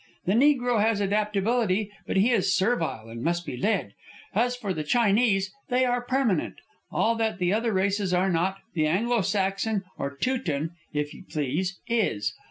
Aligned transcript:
The 0.25 0.33
Negro 0.33 0.81
has 0.81 0.99
adaptability, 0.99 1.91
but 2.07 2.17
he 2.17 2.31
is 2.31 2.55
servile 2.55 3.07
and 3.07 3.21
must 3.21 3.45
be 3.45 3.55
led. 3.55 3.93
As 4.33 4.55
for 4.55 4.73
the 4.73 4.83
Chinese, 4.83 5.53
they 5.69 5.85
are 5.85 6.01
permanent. 6.01 6.55
All 6.91 7.13
that 7.17 7.37
the 7.37 7.53
other 7.53 7.71
races 7.71 8.11
are 8.11 8.31
not, 8.31 8.57
the 8.73 8.87
Anglo 8.87 9.21
Saxon, 9.21 9.83
or 9.99 10.17
Teuton 10.17 10.71
if 10.91 11.13
you 11.13 11.23
please, 11.29 11.77
is. 11.87 12.33